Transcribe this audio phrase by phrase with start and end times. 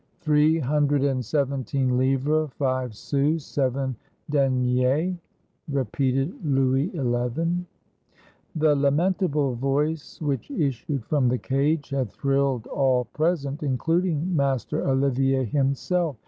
[0.19, 3.95] "Three hundred and seventeen livres, five sous, seven
[4.31, 5.13] deniers!"
[5.69, 7.43] repeated Louis XL
[8.55, 15.45] The lamentable voice which issued from the cage had thrilled all present, including Master Olivier
[15.45, 16.15] himself.